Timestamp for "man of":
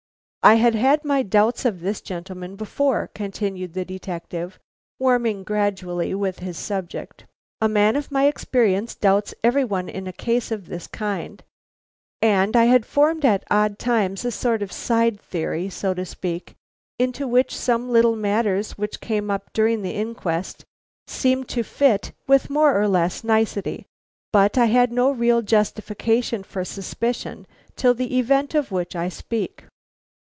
7.69-8.09